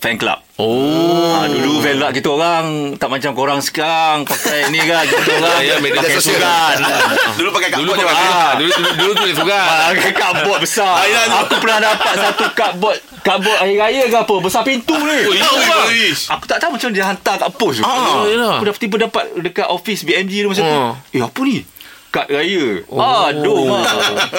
[0.00, 0.40] fan club.
[0.56, 1.36] Oh.
[1.36, 5.60] Ha, dulu fan club kita orang tak macam korang sekarang pakai ni kan kita orang
[5.68, 6.40] Ya, media pakai sosial.
[6.40, 6.76] sugan.
[7.36, 9.32] Dulu pakai Dulu kapot je pakai ah, dulu dulu dulu.
[9.36, 11.04] Pakai cupboard besar.
[11.44, 15.18] Aku pernah dapat satu cupboard cupboard hari raya ke apa besar pintu ni.
[15.26, 16.14] Oh, bang.
[16.30, 17.82] Aku tak tahu macam dia hantar kat pos.
[17.82, 18.22] Ah.
[18.54, 20.94] Aku dah tiba dapat dekat office BMG tu masa Ah.
[21.02, 21.12] tu.
[21.12, 21.66] Eh apa ni?
[22.06, 22.86] Kad raya.
[22.86, 23.02] Oh.
[23.02, 23.84] Aduh mak.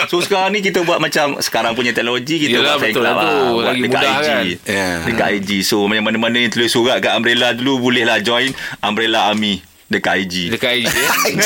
[0.07, 3.11] So sekarang ni kita buat macam sekarang punya teknologi kita Yelah, buat fan betul club
[3.11, 3.27] lah tu.
[3.27, 3.51] lah.
[3.51, 4.25] Buat Lagi dekat mudah IG.
[4.25, 4.43] kan.
[4.65, 4.87] Ya.
[5.03, 5.49] Dekat IG.
[5.61, 10.13] So macam mana-mana yang tulis surat kat Umbrella dulu boleh lah join Umbrella Army dekat
[10.19, 10.33] IG.
[10.49, 10.87] Dekat IG.
[10.87, 11.09] eh.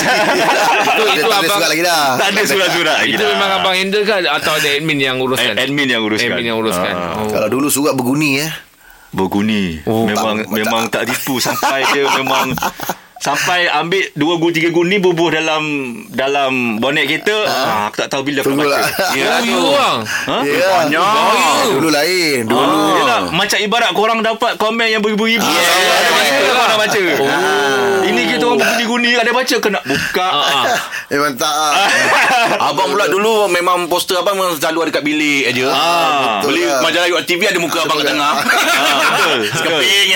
[0.81, 2.05] Itu itu tak ada abang- surat lagi dah.
[2.15, 3.29] Tak ada surat-surat lagi Itu dah.
[3.31, 5.53] memang abang handle kan atau ada admin yang uruskan?
[5.53, 6.31] Ad- Admin yang uruskan.
[6.31, 6.93] Admin yang uruskan.
[6.93, 7.17] Ah.
[7.17, 7.29] Oh.
[7.29, 8.51] Kalau dulu surat berguni eh.
[9.11, 9.83] Berguni.
[9.85, 12.55] Oh, memang tak- memang tak tipu sampai dia memang
[13.21, 15.63] sampai ambil dua guni tiga guni bubuh dalam
[16.09, 17.37] dalam bonet kereta.
[17.45, 18.81] Ah, aku tak tahu bila aku Tunggulah.
[18.81, 19.05] baca.
[19.13, 19.97] Ya, bang.
[20.25, 20.37] Ha?
[20.89, 21.05] Ya.
[21.69, 22.49] Dulu lain.
[22.49, 22.57] Dulu.
[22.57, 25.45] Ah, yelah, macam ibarat korang dapat komen yang beribu-ribu.
[25.45, 25.61] Yeah,
[25.93, 26.99] ada baca, korang dah baca.
[27.21, 27.29] Oh.
[28.01, 30.27] Ini kita orang berguni-guni ada baca kena buka.
[30.27, 30.65] Ah,
[31.07, 31.53] Memang tak.
[31.77, 32.71] ah.
[32.71, 35.69] Abang pula dulu memang poster abang memang selalu ada kat bilik aja.
[35.69, 36.81] Ah, Beli lah.
[36.81, 38.33] majalah UAT TV ada muka abang kat tengah.
[38.81, 39.37] Ah, betul.
[39.37, 39.59] betul.
[39.59, 40.07] Sekeping.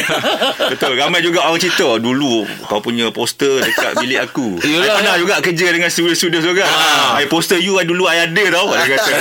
[0.72, 4.86] Betul Ramai juga orang cerita Dulu kau punya poster Dekat bilik aku Yelah.
[4.86, 7.20] I pernah juga kerja Dengan studio-studio tu kan ah.
[7.20, 9.14] I poster you I dulu I ada tau Dia kata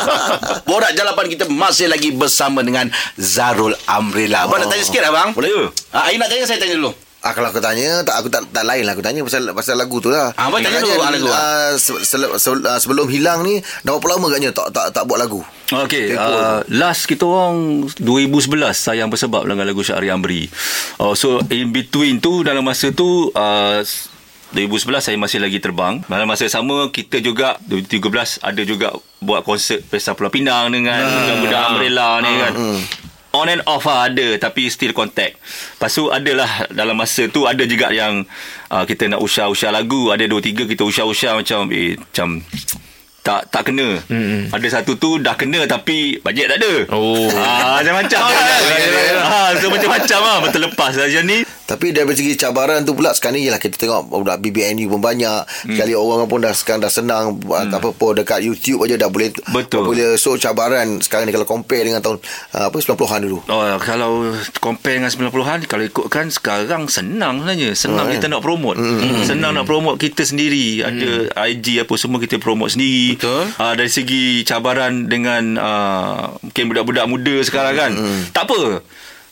[0.68, 4.44] Borak jalapan kita masih lagi bersama dengan Zarul Amrila.
[4.44, 5.30] Abang nak tanya sikit abang?
[5.32, 5.64] Boleh ke?
[5.94, 6.90] Ah, Air nak tanya saya tanya dulu.
[7.26, 9.98] Ah kalau aku tanya tak aku tak tak lain lah aku tanya pasal pasal lagu
[9.98, 10.30] tu lah.
[10.32, 11.34] Ah, abang tanya dulu, ah, lagu, ah.
[11.34, 15.02] ah, se- se- se- ah, sebelum hilang ni dah berapa lama agaknya tak tak tak
[15.04, 15.42] buat lagu.
[15.66, 20.46] Okey, uh, last kita orang 2011 sayang bersebab dengan lagu Syahri Amri.
[20.96, 23.82] Uh, so in between tu dalam masa tu uh,
[24.54, 26.06] 2011 saya masih lagi terbang.
[26.06, 31.62] Dalam masa sama kita juga 2013 ada juga buat konsert Pesta Pulau Pinang dengan budak-budak
[31.68, 32.52] Umbrella ni kan.
[33.36, 35.36] On and off lah ada Tapi still contact.
[35.76, 38.24] Lepas tu adalah Dalam masa tu Ada juga yang
[38.72, 42.40] uh, Kita nak usah-usah lagu Ada dua tiga Kita usah-usah macam Eh macam
[43.26, 43.98] tak tak kena.
[44.06, 44.54] Mm-hmm.
[44.54, 46.86] Ada satu tu dah kena tapi bajet tak ada.
[46.94, 47.26] Oh.
[47.34, 48.62] Ah macam-macam kan.
[49.26, 51.42] Ah so macam-macam ah betul lepas saja ni.
[51.66, 55.42] Tapi dari segi cabaran tu pula sekarang ni lah kita tengok budak BBNU pun banyak.
[55.42, 55.74] Hmm.
[55.74, 57.74] Sekali orang pun dah sekarang dah senang hmm.
[57.74, 59.82] apa pun dekat YouTube aja dah boleh Betul.
[59.82, 62.22] boleh so cabaran sekarang ni kalau compare dengan tahun
[62.54, 63.42] uh, apa 90-an dulu.
[63.50, 64.30] Oh, kalau
[64.62, 68.38] compare dengan 90-an Kalau ikutkan sekarang senang sebenarnya Senang Oh, kita kan?
[68.38, 69.24] nak promote mm.
[69.26, 73.42] Senang nak promote kita sendiri Ada IG apa semua kita promote sendiri Betul.
[73.50, 77.90] uh, Dari segi cabaran dengan uh, Mungkin budak-budak muda sekarang kan
[78.30, 78.84] Tak apa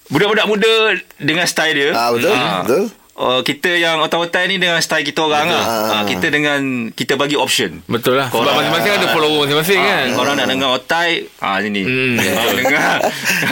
[0.08, 0.72] Budak-budak muda
[1.16, 2.32] dengan style dia Ah betul?
[2.32, 2.84] Ah, Betul.
[3.14, 5.64] Uh, kita yang otai-otai ni dengan style kita orang lah.
[5.92, 7.78] Uh, kita dengan kita bagi option.
[7.86, 11.58] Betul lah Sebab Korang- masing-masing ada follower masing-masing Ah, kan Korang nak dengar otai Ah
[11.58, 12.18] sini Hmm.
[12.18, 12.94] Korang dengar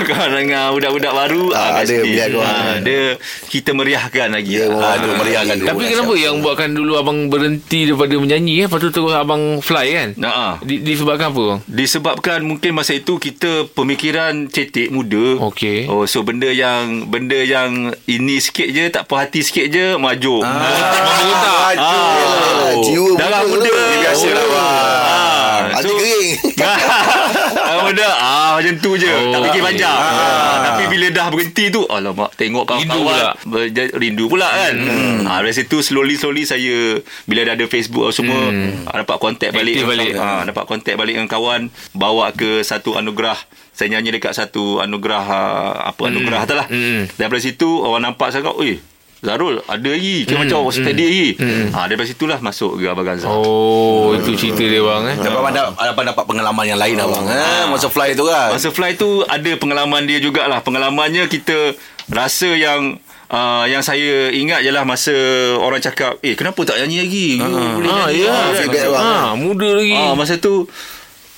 [0.03, 2.51] Korang dengar budak-budak baru Ah, kat ada, biar korang.
[2.59, 3.01] Ah, Ada
[3.47, 5.69] Kita meriahkan lagi Ya, Ah, orang tu tu meriahkan lagi.
[5.69, 8.67] Tapi Oh, kenapa yang buatkan dulu abang berhenti daripada menyanyi eh?
[8.67, 10.09] Lepas tu terus abang fly kan?
[10.17, 10.53] Nah, ah.
[10.59, 11.47] Di, disebabkan apa?
[11.65, 15.39] Disebabkan mungkin masa itu kita pemikiran cetek muda.
[15.45, 15.87] Okey.
[15.87, 20.35] Oh so benda yang benda yang ini sikit je tak puas hati sikit je maju.
[20.41, 20.63] Memang
[21.15, 21.75] berontak.
[21.75, 23.69] Ah, jiwa Darah muda muda.
[23.69, 23.73] tu.
[23.73, 24.61] Dia biasalah, bang.
[24.63, 26.31] Ah, Hati so- kering.
[27.55, 30.61] Ah, muda ah macam tu je Oh, tak fikir panjang ah.
[30.63, 33.31] tapi bila dah berhenti tu alamak tengok Rindu kawan-kawan pula.
[33.49, 35.19] berja- rindu pula kan hmm.
[35.25, 38.85] ah, dari situ slowly slowly saya bila dah ada Facebook semua hmm.
[38.85, 40.13] ah, dapat kontak balik, Aktif balik.
[40.15, 41.61] Ah, dapat kontak balik dengan kawan
[41.93, 43.37] bawa ke satu anugerah
[43.73, 47.09] saya nyanyi dekat satu anugerah ah, apa anugerah tu lah Hmm.
[47.15, 48.77] daripada situ orang nampak sangat oi
[49.23, 51.29] Zarul ada lagi Kira macam orang steady lagi
[51.71, 55.17] ah, Daripada situlah masuk ke Abang Ganza Oh, itu cerita dia bang eh.
[55.17, 57.23] Dapat abang, dapat, abang dapat pengalaman yang lain abang.
[57.25, 58.51] Ha, masa fly tu kan.
[58.51, 60.59] Masa fly tu ada pengalaman dia jugalah.
[60.61, 62.99] Pengalamannya kita rasa yang
[63.33, 65.09] Uh, yang saya ingat ialah masa
[65.57, 68.29] orang cakap Eh kenapa tak nyanyi lagi You boleh Ah, nyanyi ya.
[68.29, 69.05] Ah, feedback masa- bang.
[69.09, 69.97] Ha, muda lagi.
[69.97, 70.55] Ah, masa tu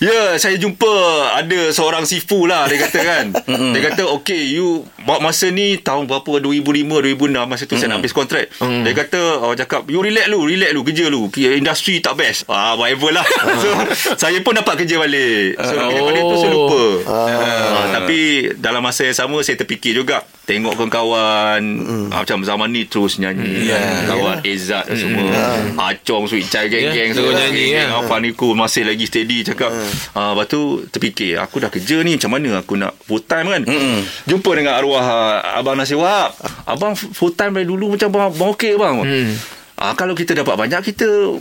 [0.02, 0.90] Ya, saya jumpa
[1.38, 3.24] ada seorang sifu lah dia kata kan.
[3.74, 6.98] dia kata, "Okay, you buat masa ni tahun berapa 2005
[7.30, 10.70] 2006 masa tu saya nak habis kontrak." Dia kata, "Orang cakap, you relax lu, relax
[10.74, 11.30] lu, kerja lu.
[11.30, 13.22] Industri tak best." Ah, whatever lah.
[13.62, 13.70] so,
[14.18, 15.62] saya pun dapat kerja balik.
[15.62, 16.84] So, daripada tu saya lupa.
[17.06, 18.18] Ah, tapi
[18.58, 21.60] dalam masa yang sama saya terfikir juga tengok kawan-kawan.
[22.12, 23.72] Ah, macam zaman ni terus nyanyi.
[23.72, 24.04] Yeah.
[24.04, 25.32] kawan Izzat semua.
[25.80, 27.98] Acong Sweet Chai geng-geng Yeah, semua terus nyanyi, geng-geng ya.
[28.00, 29.72] Afan Niko masih lagi steady cakap
[30.12, 33.62] ah, lepas tu terfikir aku dah kerja ni macam mana aku nak full time kan?
[33.64, 34.04] Mm-mm.
[34.28, 36.36] jumpa dengan arwah ah, Abang Nasir Wahab.
[36.68, 38.94] Abang full time dari dulu macam bang, bang okey bang.
[39.00, 39.32] Hmm.
[39.74, 41.34] Ah, kalau kita dapat banyak kita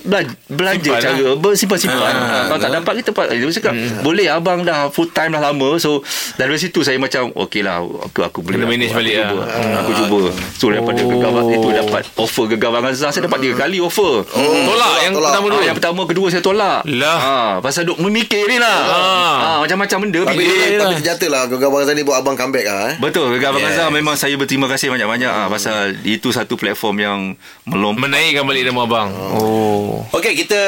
[0.00, 2.12] belanja, belanja Simpan cara bersimpan-simpan.
[2.12, 5.42] Ah, Ah, kalau tak dapat kita pak dia cakap boleh abang dah full time dah
[5.42, 6.00] lama so
[6.34, 9.34] dari situ saya macam okey lah aku aku boleh Kena aku, manage aku, balik cuba.
[9.34, 9.46] lah.
[9.50, 10.18] Hmm, aku cuba
[10.50, 11.48] so daripada Oh.
[11.48, 15.30] itu dapat offer gegar Abang Azhar saya dapat tiga kali offer Tolak yang tolak.
[15.30, 15.54] pertama dulu.
[15.54, 17.18] Ah, yang pertama kedua saya tolak Lah.
[17.18, 19.34] ah, pasal duk memikir ni lah Ah.
[19.38, 20.76] ah, macam-macam benda Tapi fikir.
[20.76, 22.94] tapi terjata lah Gegar Abang Zani buat abang comeback lah eh.
[22.98, 23.74] Betul Gegar Abang Yes.
[23.74, 27.18] Azhar memang saya berterima kasih banyak-banyak ah, pasal itu satu platform yang
[27.64, 29.08] melompat Menaikkan balik nama abang.
[29.30, 29.69] Oh.
[30.10, 30.58] Okey, kita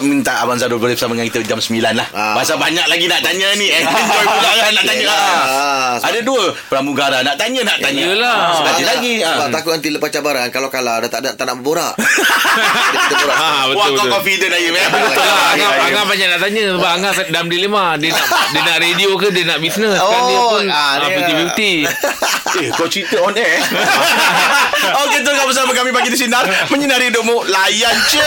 [0.00, 2.08] minta Abang Zadul boleh bersama dengan kita jam 9 lah.
[2.10, 2.34] Ah.
[2.34, 3.68] Pasal banyak lagi nak tanya ni.
[3.68, 5.02] Eh, enjoy pula kan nak tanya.
[5.02, 5.20] Yelah.
[5.20, 5.48] Ah.
[5.92, 8.04] Ah, Ada dua pramugara nak tanya nak tanya.
[8.06, 8.32] Yelah.
[8.32, 9.14] Ah, Sebab Sekali nak- lagi.
[9.20, 9.50] Sebab ah.
[9.50, 11.92] takut nanti lepas cabaran Kalau kalah dah tak, ada, tak nak berborak
[13.02, 14.10] Kita borak Ha, Wah, betul kau betul.
[14.12, 14.86] confident Aim eh.
[14.90, 15.84] Betul lah Angah, ya.
[15.86, 19.44] Angah banyak nak tanya Sebab Angah dalam dilema Dia nak dia nak radio ke Dia
[19.44, 23.62] nak bisnes Kan dia Oh, pun ah, ah, dia- 50-50 Eh, kau cerita on air.
[24.98, 27.46] Okey, tengok bersama kami pagi di sinar menyinari hidupmu.
[27.46, 28.26] Layan je.